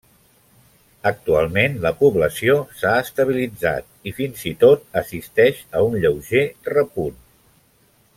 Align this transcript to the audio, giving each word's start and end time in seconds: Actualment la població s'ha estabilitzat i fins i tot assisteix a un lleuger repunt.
Actualment 1.09 1.75
la 1.83 1.91
població 1.99 2.55
s'ha 2.79 2.93
estabilitzat 3.01 4.09
i 4.11 4.15
fins 4.21 4.47
i 4.53 4.57
tot 4.67 4.89
assisteix 5.03 5.61
a 5.79 5.85
un 5.91 5.99
lleuger 6.07 6.43
repunt. 6.75 7.21